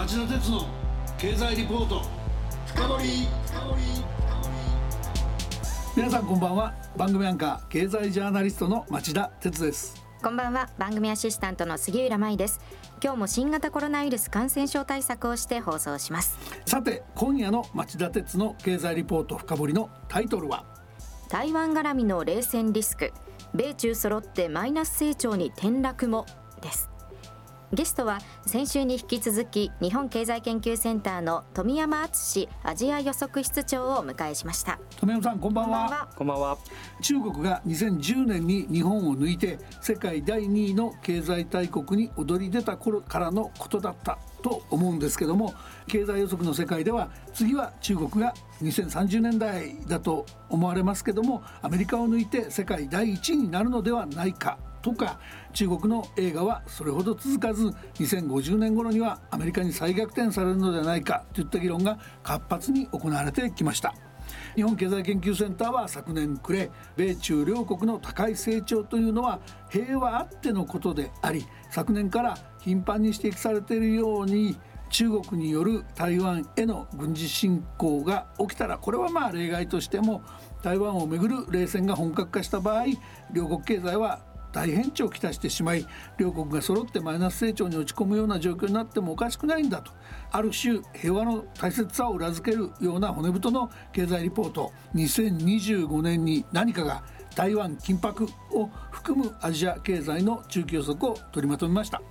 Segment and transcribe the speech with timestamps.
[0.00, 0.66] 町田鉄の
[1.18, 2.00] 経済リポート。
[2.64, 3.28] 深掘
[5.94, 6.74] 皆さんこんばんは。
[6.96, 10.02] 番組アンカー経済ジャーナリストの町田鉄です。
[10.22, 10.70] こんばんは。
[10.78, 12.60] 番組アシスタントの杉浦舞です。
[13.04, 16.38] 今日も新型コロナウイルス感染症対策をして放送します。
[16.64, 20.64] さて今夜の町田鉄の経済リポート深掘りのタイトルは？
[21.28, 23.12] 台湾絡みの冷戦リスク。
[23.52, 26.24] 米中揃ってマイナス成長に転落も
[26.62, 26.88] です
[27.72, 34.80] ゲストは先週に引き続き日本経済研究センターの富山敦アジア予測室長をお迎えしました。
[34.96, 36.08] 富山さんこんばんは。
[36.16, 36.58] こんばんは。
[37.00, 45.54] 中国が2010年に日本を抜いて世界第2位の経済大国に躍り出た頃からのことだったと思うんですけども
[45.86, 55.18] 経済予測の世界では次は中国が2030年代だと思われますけどもアメリカを抜いて世界第1位になるのではないかとか
[55.52, 63.94] 中国の映画はそれほど続かず2050年頃にはアメリカに再逆転されるのではないかといった議論が活発に行われてきました。
[64.54, 74.56] 日本経済研究センターは昨年暮れ米中両国の高い成長というのは平和あってのことであり昨年から頻繁に指摘されているように
[74.90, 80.22] 中国による台湾への軍事侵攻が起きたらこれはまあ例外としても
[80.62, 82.86] 台湾をめぐる冷戦が本格化した場合
[83.32, 84.20] 両国経済は
[84.52, 85.86] 大変調をきたしてしまい
[86.18, 89.92] 両国が揃ってマイナス成長に落ち込むような状況になってもおかしくないんだと
[90.30, 97.02] ある種平和の大切さを裏付けるような骨太の経済リポート2025年に何かが
[97.34, 102.02] 台湾緊迫を含むアジア経済の中期予測を取りまとめました。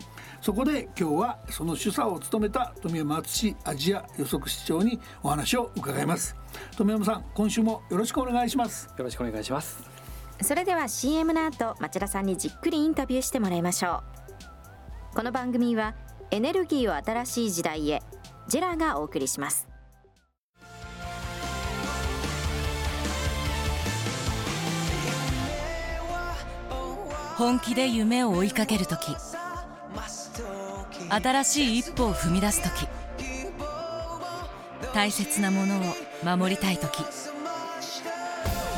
[0.41, 6.35] そこで今日はその主査を務めた富山敦アジア予測室長にお話を伺います。
[6.77, 8.87] 富山さん今週もよろしくお願いします。
[8.97, 9.98] よろしくお願いします。
[10.41, 14.03] それでは CM の後町田さんにじっくりインタビューしてもらいましょ
[15.13, 15.15] う。
[15.15, 15.95] この番組は
[16.31, 18.01] エネルギーを新しい時代へ
[18.47, 19.67] ジェラがお送りします。
[27.35, 29.15] 本気で夢を追いかける時
[31.09, 32.87] 新しい一歩を踏み出す時
[34.93, 35.81] 大切なものを
[36.23, 37.01] 守りたい時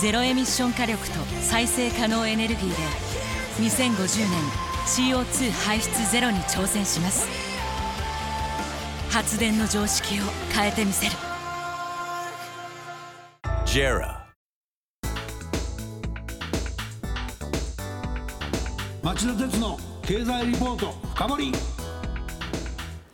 [0.00, 2.74] ゼロエミッション火力と再生可能エネルギーで
[3.62, 4.40] 2050年
[4.86, 7.28] CO2 排出ゼロに挑戦します。
[9.10, 11.12] 発電の常識を変えてみせる。
[13.64, 14.24] JERA
[19.02, 21.52] 町田鉄の経済リポート深掘り。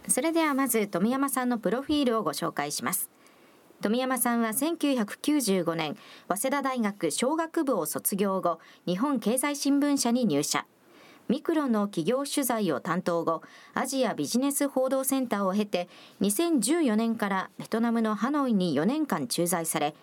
[0.08, 3.09] それではまず富山さんのプロフィールをご紹介します
[3.82, 5.96] 富山さんは1995年
[6.28, 10.66] 早稲田大学商学部を卒業後日本経済新聞社に入社。
[11.28, 13.40] ミクロの企業取材を担当後
[13.72, 15.88] アジアビジネス報道センターを経て
[16.20, 19.94] 2014年からベトナムのハノイに4年間駐在され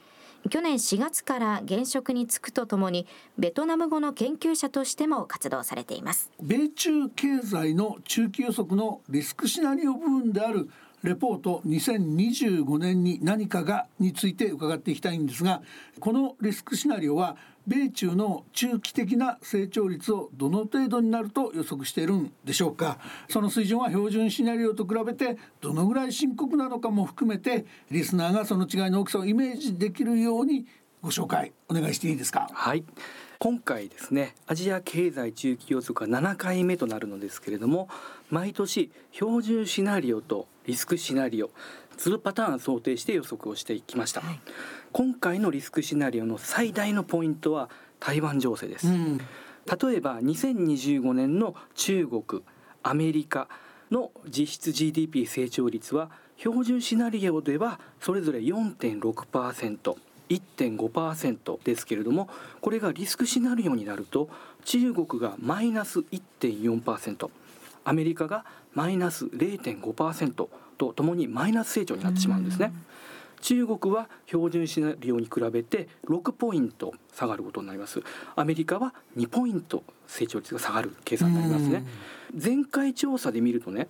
[0.49, 3.05] 去年4月から現職に就くとともに
[3.37, 6.31] ベトナム語の研究者としても活動されています。
[6.41, 10.69] 米中経済の中期予測のリスクシナリオ部分である
[11.03, 15.61] レポート2025年に何かがについて伺っていきたいんですが
[15.99, 17.37] このリスクシナリオは
[17.67, 22.97] 米中の中期的な成長率をどの程度になると予測しているんでしょうか。
[23.29, 30.65] その水準は標準シナリオと比べてどのぐらい深刻なのかも含めてリスナーがその違いの大きさをイメージできるように
[31.01, 32.49] ご紹介お願いしていいですか？
[32.53, 32.85] はい。
[33.39, 37.87] 今回ですねアジア経済中期予測は7回目となるのですけれども
[38.31, 41.49] 毎年標準シナリオとリスクシナリオ。
[41.97, 44.39] 2パターン想定して予測をしてきました、はい、
[44.91, 47.69] 今回のリスクシナリオの最大のポイントは
[47.99, 49.23] 台湾情勢です、うん、例
[49.95, 52.43] えば2025年の中国
[52.83, 53.47] アメリカ
[53.91, 59.95] の実質 GDP 成長率は標準シナリオではそれぞれ4.6%
[60.29, 64.29] 1.5%ですけれどもこれがリスクシナリオになると
[64.65, 67.29] 中国がマイナス1.4%
[67.85, 70.47] アメリカがマイナス0.5%
[70.77, 72.73] とともにマイナス成長になってしまうんですね。
[73.41, 78.01] 中国は標準シナリオに比べて6ポイント下がることになります
[78.35, 81.85] アメリカは2ポイント成長率が下がる計算になりますね
[82.33, 83.87] 前回調査で見るとね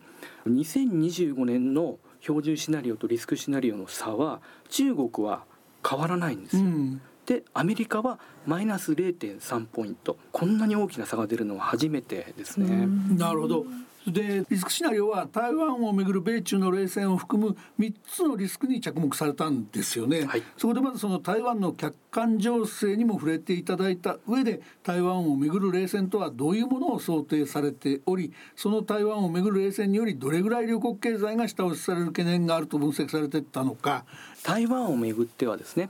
[0.47, 5.45] 2025年の標準シナリオとリスクシナリオの差は中国は
[5.87, 6.63] 変わらないんですよ。
[6.63, 12.87] うんでアメリカはマイナス0.3ポイントこんなに大きな差が出るのは初めてですね。
[13.17, 13.65] なるほど。
[14.11, 20.43] でリスクシナリオは台湾をめぐる米中の冷戦を含む3つのリスクに着目されたんですよね、はい。
[20.57, 34.05] そこでまずその台湾の客観情勢にも触れていただいた上で台湾をめぐる冷戦とはどういうものを想定されておりその台湾をめぐる冷戦によりどれぐらい両国経済が下押しされる懸念があると分析されてたのか。
[34.43, 35.89] 台湾をめぐってはですね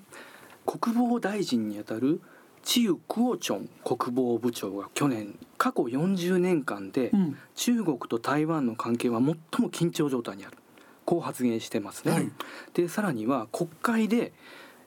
[0.65, 2.21] 国防大臣にあたる
[2.67, 7.37] チユ・クオチョン国防部長が去年過去40年間でうん。
[7.55, 9.35] 中国と台湾の関係は最も
[9.69, 10.57] 緊張状態にある。
[11.05, 12.11] こう発言してますね。
[12.11, 12.29] はい。
[12.73, 14.33] でさらには国会で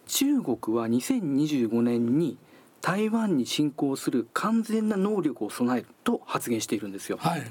[0.07, 2.37] 中国は2025年に
[2.83, 7.17] 台湾に侵攻する完全な能力を備えると発言しているんですよ。
[7.19, 7.43] はい。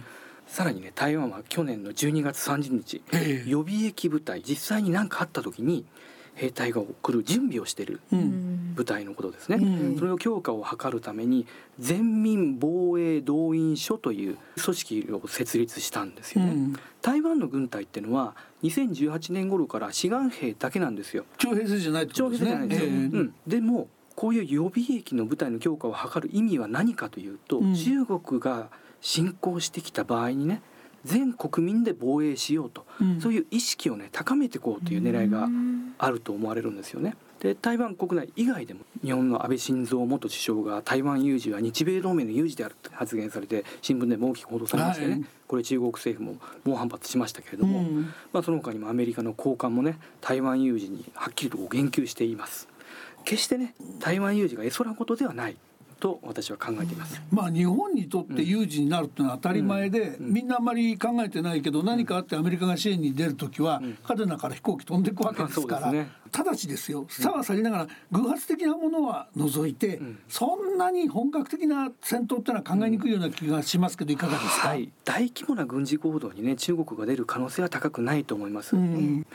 [0.45, 3.49] さらにね台湾は去年の12月30日ええ。
[3.49, 5.85] 予備役部隊実際に何かあった時に
[6.39, 8.73] 兵隊が送る準備をしているうん。
[8.73, 9.99] 部隊のことですね、うん。
[9.99, 11.45] それを強化を図るために
[11.79, 16.75] 全民防衛動員所という組織を設立したんですよね、うん。
[17.01, 21.25] 台湾の軍隊っていうのは2018年頃から志願兵だけなんですよ。
[21.37, 22.49] 徴兵制じゃないってこ徴兵とですね。
[22.49, 22.95] じゃないんですよ、ええ。
[22.95, 27.75] うん、でもこういう予備役の部隊の強化を図る意味は何かというと、うん。
[27.75, 28.69] 中国が
[29.01, 30.61] 侵攻してきた場合にね
[31.05, 33.21] 全国民で防衛しようと、うん。
[33.21, 35.47] そういう意識をね高めていこうという狙いが
[35.97, 37.15] あると思われるんですよね。
[37.39, 45.25] で台湾国内以外でも日本の安倍晋三元首相が台湾有事は日米同盟の有事であると発言されて新聞でも大きく報道されましてね、はい。
[45.47, 48.13] これ中国政府も猛反発しましたけれども、うん。
[48.33, 52.67] まあ、その他にもアメリカの高官もね台湾有事にはっきりと言及しています。
[53.23, 55.55] 決してね台湾有事が絵空事ではない
[55.99, 60.33] と私は考えています、まあ日本にとって有事になるっていうのは当たり前で、うん。
[60.33, 63.97] みんなあんまり考えてないけど何かあってアメリカが支援に出る時は、うん。
[64.03, 66.09] 嘉手納から飛行機飛んでいくわけですから、ね。
[66.31, 70.19] ただしですよさはさりながら偶発的なものは除いて、ん。
[70.27, 79.25] そんなに本格的な戦闘っていうのは考えにくいような気がしますけどいかがですか、はい、大規模な軍事行動にね中国が出る可能性は高くないと思います、うん。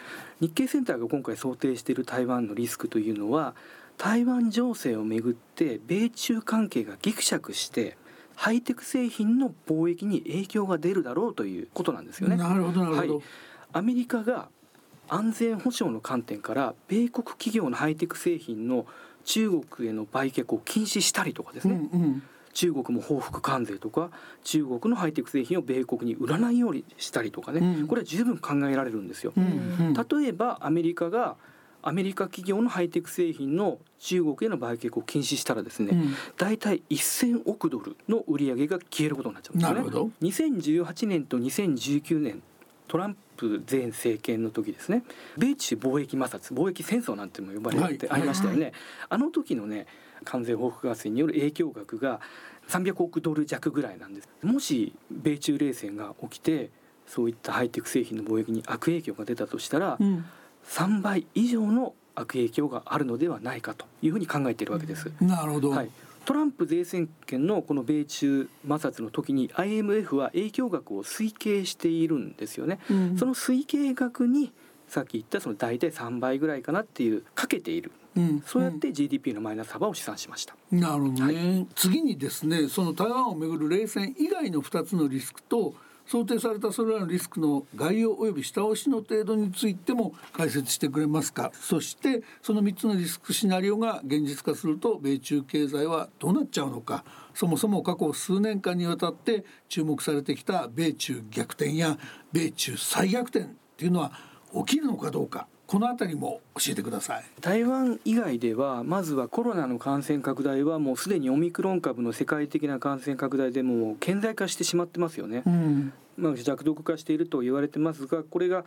[0.40, 3.54] 日経センターが今回想定している台湾のリスクというのは
[3.96, 7.96] 台湾情勢をめぐって米中関係がギクシャクして
[8.36, 12.36] ハイテク製品の貿易に影響が出るだろうということなんですよね。
[12.36, 13.24] なるほどなるほど、はい。
[13.72, 14.48] アメリカが
[15.08, 18.86] 安全保障の観点から米国企業のハイテク製品の
[19.24, 22.22] 中国への売却を禁止したりとかですね、うんうん。
[22.52, 24.10] 中国も報復関税とか
[24.42, 27.86] 中国のハイテク製品を米国に売らないようにしたりとかね、うん。
[27.86, 29.32] これは十分考えられるんですよ。
[29.36, 29.46] うんう
[29.90, 29.94] ん。
[29.94, 31.36] 例えばアメリカが
[31.86, 36.14] アメリカ企業のハイテク製品の中国への売却を禁止したらですね、うん。
[36.38, 39.80] 大体1000億ドルの売り上げが消えることになっちゃうんですよね。
[39.80, 40.10] なるほど。
[40.22, 42.42] 2018年と2019年
[42.88, 45.04] トランプ前政権の時ですね。
[45.36, 48.20] 米中貿易摩擦貿易戦争なんても呼ばれてはい。
[48.20, 48.72] ありましたよね、
[49.10, 49.86] あの時のね
[50.24, 52.20] 関税報復合戦による影響額が
[52.68, 54.28] 300億ドル弱ぐらいなんです。
[54.42, 56.70] もし米中冷戦が起きて
[57.06, 60.24] そういったハイテク製品の貿易に悪影響が出たとしたら、うん
[60.68, 65.12] 3倍以上の悪影響があるのではないかというふうに考えているわけです。
[65.20, 65.90] なるほど、はい、
[66.24, 72.78] トランプ前政権のこの米中摩擦の時に IMF は影響額を推計しているんですよね。
[72.90, 73.18] うん。
[73.18, 74.52] その推計額に
[74.88, 77.92] さっき言ったその大体3倍ぐらいかなっていうかけている。
[78.16, 78.42] うん。
[78.46, 80.54] そうやって GDP のマイナス幅を試算しました。
[80.70, 85.74] なるほどね、次にですねその台湾をめぐる冷戦以外の2つのリスクと
[86.06, 91.50] 想定されたそれらのリスクの概要及び下押しの程度についても解説してくれますか？
[91.54, 97.04] そしてその3つのリスクシナリオが現実化すると米中経済はどうなっちゃうのか？
[97.34, 101.98] そもそも過去数年間にわたって注目されてきた米中逆転や
[102.32, 104.12] 米中再逆転っていうのは
[104.66, 105.48] 起きるのかどうか？
[105.66, 107.24] このあたりも教えてください。
[107.40, 115.42] 台湾以外ではまずはコロナの感染拡大はもうすでにオミクロン株の世界的な感染拡大でもう顕在化してしまってますよね。
[115.46, 115.92] うん。
[116.16, 118.64] まあ、弱毒化していると言われてますがこれが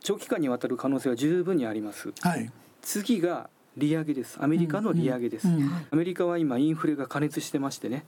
[0.00, 2.12] 長期間にわたる可能性は十分にあります。
[2.20, 2.50] はい、
[2.82, 4.38] 次が利上げです。
[4.42, 5.70] アメリカの利上げです、うん。
[5.90, 8.04] アメリカは今インフレが過熱してましてね。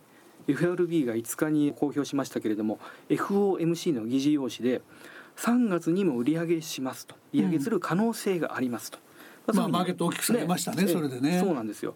[0.47, 4.83] FRB が5日に公表しましたけれども FOMC の議事要旨で
[5.37, 7.17] 3月にも売り上げしますと。
[7.33, 8.99] 利上げする可能性がありますと、
[9.53, 11.41] まあマーケット大きく下げましたねそれでね。
[11.41, 11.95] そうなんですよ。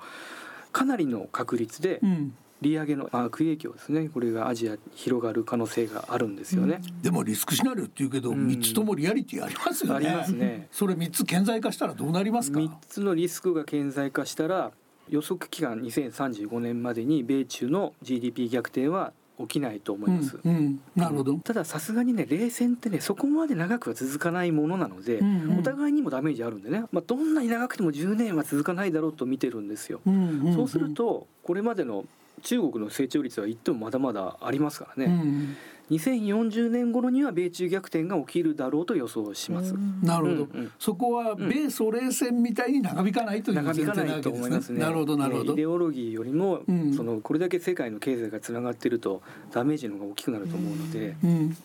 [0.73, 2.35] かなりの確率でうん。
[2.61, 4.09] 利上げの悪影響ですね。
[4.09, 8.49] これがアジアに広がる可能性があるんですよね、でもリスクシナリオっていうけど、うん。
[8.49, 10.09] 3つともリアリティありますよね。
[10.09, 10.67] ありますね。
[10.73, 14.73] それ3つ顕在化したらどうなりますか？3つのリスクが顕在化したら
[15.09, 20.39] 予測期間2035年までに米中の GDP 逆転は起きないと思います。
[20.45, 20.81] うんうん。
[20.97, 25.59] なるほど、たださすがにね冷戦ってねそこまで長くは続かないものなので、うんうん。
[25.61, 30.01] お互いにもダメージあるんでね、まあ、どんなに長くても10年は続かないだろうと見てるんですよ。
[30.07, 30.55] うんんん。
[30.55, 32.05] そうするとこれまでの
[32.43, 35.57] 中国の成長率は言ってもまだまだありますからね、うん。
[35.91, 39.75] 2040年頃には米中逆転が起きるだろうと予想します。
[40.03, 40.73] なるほど、うんうん。
[40.79, 44.81] そこは米ソ冷戦みたいに長引かないという前長提な引かないとわけです思いますね。
[44.81, 45.53] なるほどなるほど。
[45.55, 46.93] イデオロギーよりも、うん。
[46.95, 51.57] そのこれだけ世界の経済がつながっているとダメージの方が大きくなると思うので、うん、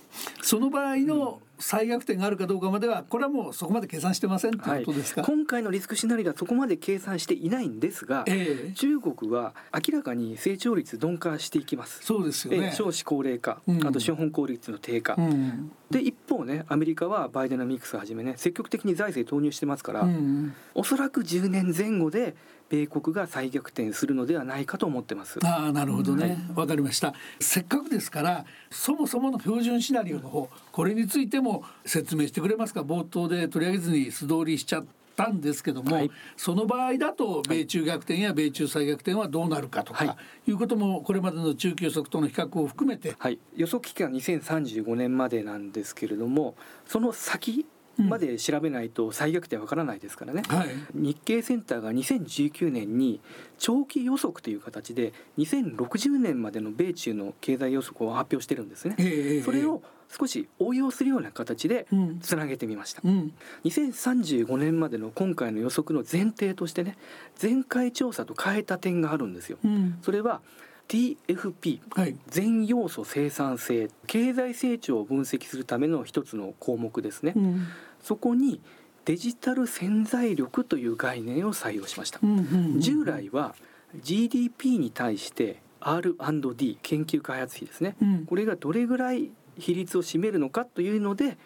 [0.41, 8.71] その場合の再逆転があるかどうかまではこれはもうそこまで計算してませんということですか、今回のリスクシナリオはそこまで計算していないんですが、ええ。
[8.73, 12.03] 中国は明らかに成長率鈍化していきます。
[12.03, 12.65] そうですよね。
[12.65, 13.87] ええ少子高齢化、うん。
[13.87, 15.71] あと資本効率の低下、うん。
[15.89, 16.32] で一方
[16.63, 22.35] ねアメリカはバイデノミクスはじめね積極的に財政投入してますから、うんおそらく10年前後で
[22.69, 25.39] 米国が再逆転するのではないかと思ってます。
[25.43, 26.21] ああなるほどはい。
[26.29, 27.13] ねわ、かりました。
[27.39, 32.81] せっかくですからそもそもの標準シナリオの方これについても説明してくれますか？
[32.81, 36.11] 冒頭で取り上げずに素通りしちゃったんですけども、はい。
[36.37, 40.17] その場合だと米中逆転や米中再逆転はどうなるかとか、、は
[40.47, 40.51] い。
[40.51, 46.55] うこともこれまでの中期予測との比較を含めてはい、予測期間2035年までなんですけれども
[46.85, 47.65] その先
[47.97, 50.69] まで調べないと再逆転わからないですからね、はい。
[50.93, 53.21] 日経センターが2019年に
[53.57, 58.95] 長期予測という形で2060年までの米中の経済予測を発表してるんですね。
[58.97, 62.19] ええそれを少し応用するような形でうん。
[62.19, 63.01] つなげてみました。
[63.03, 63.33] うん。
[63.65, 66.97] 2035年までの今回の予測の前提としてね
[67.41, 69.57] 前回調査と変えた点があるんですよ。
[69.63, 69.97] うん。
[70.01, 70.41] それは
[70.87, 72.15] TFP はい。
[72.27, 77.67] 全要素生産性経済成長を分析するための一つの項目ですね、うん。
[78.01, 78.61] そこに
[79.05, 82.41] デジタル潜在力という概念を採用しました、うんう
[82.77, 83.55] ん従来は
[84.01, 88.25] GDP に対して R&D 研究開発費ですね、うん。
[88.25, 91.37] これがどれぐらい比率を占めるのかというので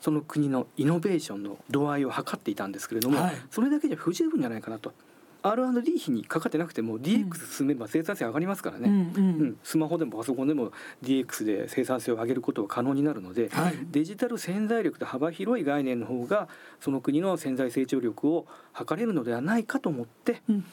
[0.00, 3.34] その国のイノベーションの度合いを測っていたんですけれども、はい。
[3.50, 4.92] それだけじゃ不十分じゃないかなと
[5.46, 9.48] R&D 費にかかってなくても DX 進めば生産性上がりますからね、うんううん。
[9.48, 10.72] ん、スマホでもパソコンでも
[11.02, 13.74] DX で生産性を上げることが可能になるので、はい。
[13.90, 16.48] デジタル潜在力と幅広い概念の方が
[16.80, 20.64] その国の潜在成長力を測れるのではないかと思って、うん。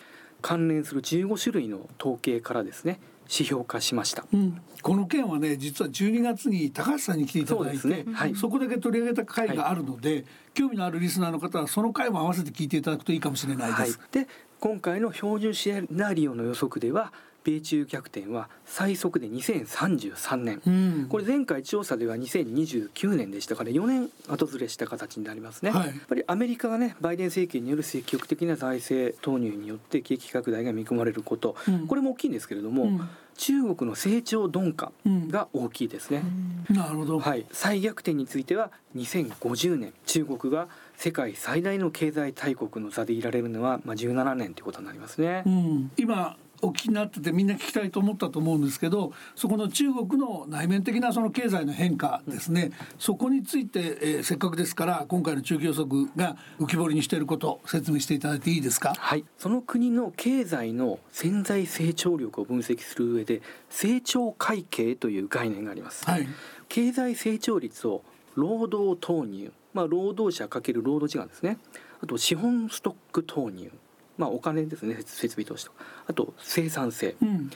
[0.41, 2.99] 関連する15種類の統計からですね
[3.31, 4.25] 指標化しました。
[4.33, 8.05] うん、この件はね実は12月に高橋さんに来ていただいてそ,、ね。
[8.11, 8.33] はい。
[8.33, 13.89] こだけ取り上げた回があるので、興味のあるリスナーの方はその回も合わせて聞いていただくといいかもしれないではい。
[13.89, 14.27] す。、で
[14.61, 17.11] 今回の標準シナリオの予測では
[17.43, 21.07] 米中逆転は最速で2033年、うん。
[21.09, 25.87] これ前回調査では2029年でしたから4年後ずれした形になりますね、はい。
[25.87, 31.87] やっぱりアメリカがねバイデン政権による積極的な財政投入によって景気拡大が見込まれること、うん。
[31.87, 33.09] これも大きいんですけれども、うん。
[33.37, 36.21] 中国の成長鈍化うんが大きいですね、
[36.69, 40.67] なるほど、はい、再逆転については2050年中国が
[41.01, 45.41] 世界最大の経済大国の座でいられるのは、まあ、17年ということになりますね。
[45.47, 58.93] うん、今お聞きになっててみんな聞きたいと思ったと思うんですけどそこの中国の内面的なその経済の変化ですね、そこについて、えーせっかくですから今回の中期予測が浮き彫りにしていること説明していただいていいですか？
[58.95, 63.41] はい、その国の経済の潜在成長力を分析する上で
[63.71, 66.05] 成長会計という概念があります。
[66.05, 66.27] はい、
[66.69, 68.03] 経済成長率を
[68.35, 71.57] 労働投入、まあ、労働者かける労働時間ですね。
[72.01, 73.71] あと資本ストック投入、
[74.17, 74.95] まあ、お金ですね。
[75.05, 75.71] 設備投資と
[76.07, 77.15] あと生産性。
[77.21, 77.51] うん。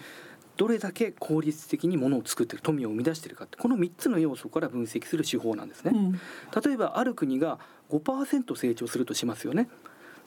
[0.57, 3.57] どれだけ効率的に物を作ってる富を生み出してるかって。
[3.57, 5.91] この3つの要素から分析する手法なんですね。
[5.93, 6.11] うん。
[6.13, 9.67] 例えばある国が5%成長するとしますよね。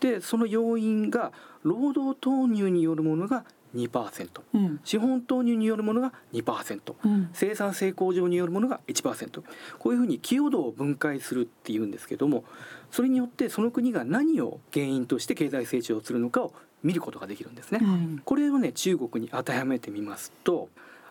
[0.00, 3.44] でその要因が労働投入によるものが
[3.86, 4.80] 2%うん。
[4.84, 7.30] 資本投入によるものが2%うん。
[7.32, 9.42] 生産性向上によるものが1%
[9.78, 12.44] こういうふうに寄与度を分解するっていうんですけども
[12.90, 17.80] それによってその国が何を原因として経済成長するのかを見ることができるんですね。
[17.82, 18.22] うん。
[18.24, 20.68] これをね中国に当てはめてみますと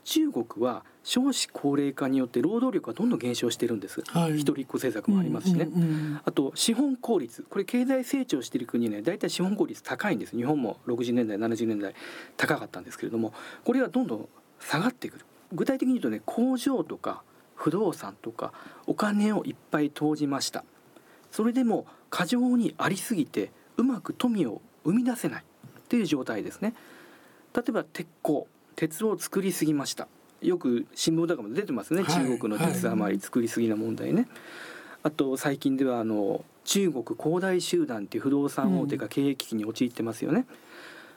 [0.08, 4.38] 中国は少子高齢化によって労働力がどんどん減少しているんです、はい。
[4.38, 10.36] 一人っ子政策もありますしね、うんうんあと資本効率これ経済成長している国ね大体資本効率高いんです。
[10.36, 11.94] 日本も60年代70年代
[12.38, 13.34] 高かったんですけれども
[13.66, 14.30] これがどんどん
[14.62, 15.26] 下がってくる。
[15.52, 17.22] 具体的に言うとね工場とか
[17.56, 18.54] 不動産とか
[18.86, 20.64] お金をいっぱい投じました。
[21.32, 26.74] それでも過剰にありすぎてうまく富を生み出せないっていう状態ですね。
[27.54, 28.48] 例えば鉄鋼
[28.78, 30.08] 鉄を作りすぎました。
[30.42, 32.26] よく新聞とかも出てますね、はい。
[32.28, 34.28] 中国の鉄余り作りすぎな問題ね、
[35.02, 40.46] あと最近ではあの中国恒大集団っていう不動産大手が経営危機に陥ってますよね、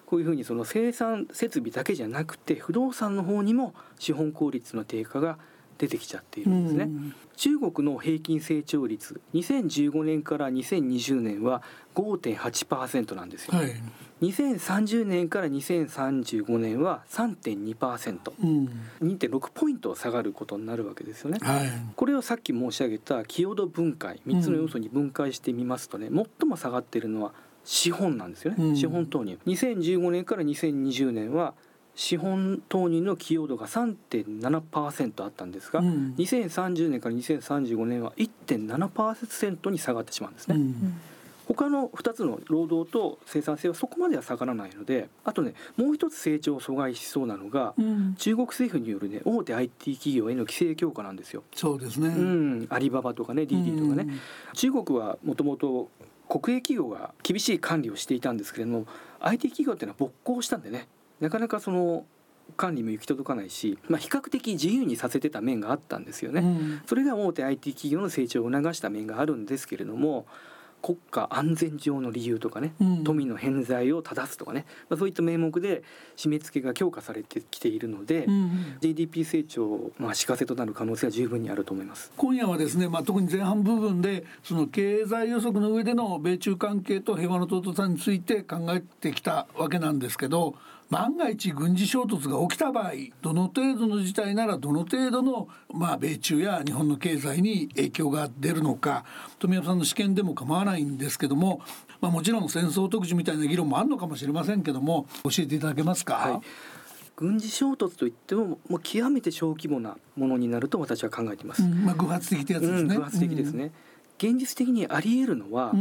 [0.06, 5.36] こういうふうにその生産設備だけじゃなくて不動産の方にも資本効率の低下が
[5.80, 6.90] 出てきちゃっているんですね。
[7.36, 11.62] 中国の平均成長率2015年から2020年は
[11.94, 13.56] 5.8%なんですよ。
[13.56, 13.72] はい、
[14.20, 18.68] 2030年から2035年は3.2%、うん、
[19.02, 21.38] 2.6ポイント下がることになるわけですよね。
[21.40, 27.32] はい、これをさっき申し上げた寄与度分解3つの要素に分解してみますとね、最も下がっているのは
[27.64, 29.38] 資本なんですよね、うん、資本投入。
[29.46, 31.54] 2015年から2020年は
[31.94, 40.56] 資本投入の寄与度が3.7%あったんですが、うん、2030年から2035年は1.7%に下がってしまうんですね。
[40.56, 41.00] うん。
[41.54, 51.42] 他の2つの労働と生産性はそこまでは下がらないのであとねもう一つ成長を阻害しそうなのが、うん、中国政府によるね大手 IT 企業への規制強化なんですよ。
[51.56, 54.20] そうですね、うん、アリババとかね DD とかね、うん、
[54.54, 55.88] 中国はもともと
[56.28, 58.86] 国営企業が厳しい管理をしていたんですけれども
[59.18, 60.86] IT 企業っていうのは勃興したんでね
[61.20, 62.06] なかなかその
[62.56, 70.26] 管理も行き届かないし、まあ、比較的自由にさせてた面があったんですよね、うん、それが大手 IT 企業の成長を促した面があるんですけれども
[70.82, 75.82] 国家安全上の理由とかね、うん、富の偏在を正すとかね、まあ、そういった名目で
[76.16, 82.12] 締め付けが強化されてきているので、うん、GDP 成長まあ足かせとなる可能性は十分にあると思います。
[82.16, 90.54] 今夜はですね、まあ、特に前半部分でその経済予測の上での米中関係と平和の尊さについて考えてきたわけなんですけど
[90.90, 92.92] 万が一軍事衝突が起きた場合
[93.22, 99.04] どの程度の事態ならどの程度の、まあ、米中や日本の経済に影響が出るのか
[99.38, 101.62] 富山さんの試験でも構わないんですけども、
[102.00, 106.40] まあ、もちろん戦争特需みたいな議論もあるのかもしれませんけども教えていただけますか、はい、
[107.14, 111.62] 軍事衝突といってももう極めて小規模なものになると私は考えています。
[111.62, 113.70] うん、まあ、偶発的ってやつですね、うん、偶発的ですね、
[114.18, 115.72] 現実的にあり得るのは、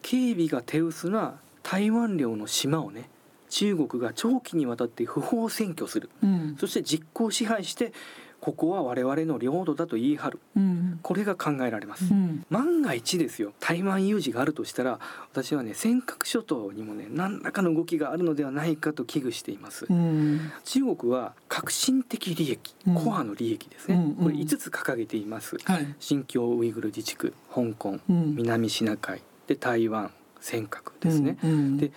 [0.00, 3.10] 警備が手薄な台湾領の島をね
[3.52, 7.92] 中国が長期にわたって不法占拠する、うん、そして実効支配して
[8.40, 13.52] ここは我々の領土だと言い張る、うん、これが考えられます、うん、万が一ですよ。
[13.60, 14.98] 台湾有事があるとしたら
[15.30, 30.10] 私はね尖閣諸島にもね何らかの動きがあるのではないかと危惧しています、うん、中国は革新的利益、コアの利益ですね、これ5つ掲げています、はい、新疆ウイグル自治区香港、南シナ海で台湾
[30.40, 31.36] 尖閣ですね、
[31.76, 31.92] で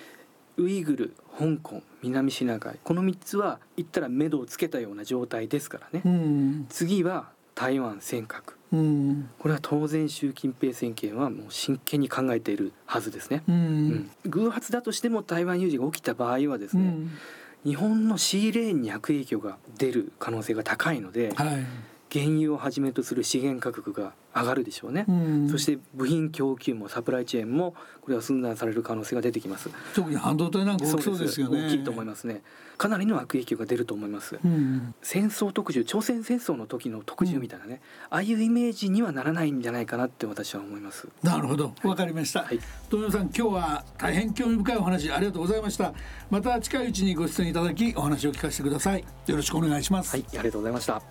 [0.58, 2.80] ウイグル香港南シナ海。
[2.84, 16.93] この3つは言ったら目処をつけたような状態ですからね、うん、次は台湾尖閣、うん、これは当然習近平政権はもう真剣に考えているはずですね、うん、偶発だとしても台湾有事が起きた場合はですね、
[17.63, 21.65] 日本のシーレーンに悪影響が出る可能性が高いので、はい
[22.19, 29.69] 原油をはじめとする資源価格が上がるでしょうね、うん、そして部品供給もサプライチェーンもこれは寸断される可能性が出てきます。
[29.93, 31.65] 特に半導体なんか大きそうですよね。
[31.67, 32.41] 大きいと思いますね。
[32.78, 37.75] かなりの悪影響が出ると思います、うん、戦争特需朝鮮戦争の時の特需みたいなね、
[38.12, 41.08] うん、ああいうイメージにはならないんじゃないかなって私は思います。
[41.23, 41.73] なるほど。
[41.84, 45.93] わかりました、はい、富山さん今日は大変興味深いお話ありがとうございました。
[46.30, 49.06] また近いうちにご出演いただきお話を聞かせてください。
[49.28, 50.12] よろしくお願いします。
[50.12, 50.25] はい。
[50.32, 51.01] ありがとうございました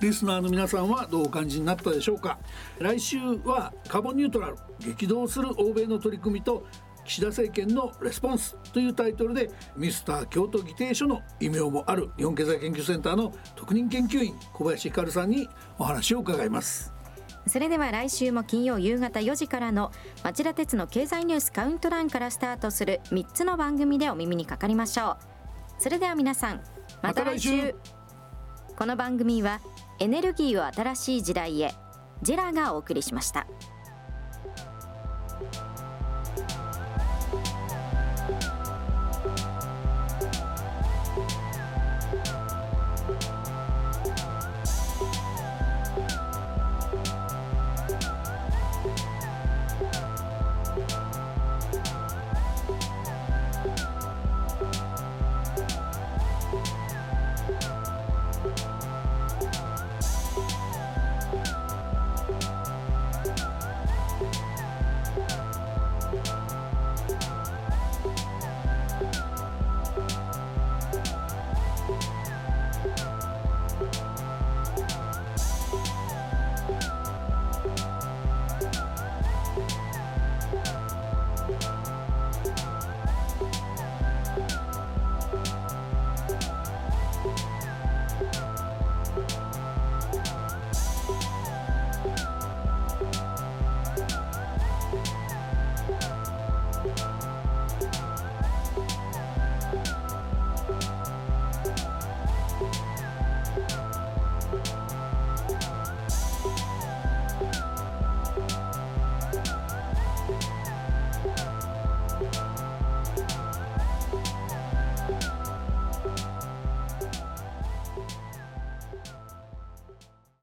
[0.00, 2.38] リスナーの皆さんはどうお感じになったでしょうか？
[2.78, 6.66] 来週はカーボンニュートラル激動する欧米の取り組みと
[7.04, 16.92] 岸田政権のレスポンスというタイトルでミスター京都議定書の異名もある日本経済研究センターの特任研究員小林光さんにお話を伺います。
[17.46, 25.16] それでは来週も金曜夕方4時からの町田鉄の経済ニュースカウントダウンからスタートする3つの番組でお耳にかかりましょう。
[25.78, 26.62] それでは皆さん
[27.02, 27.74] また来週。
[28.76, 29.60] この番組は
[30.04, 31.72] エネルギーを新しい時代へ
[32.20, 33.46] ジェラがお送りしました。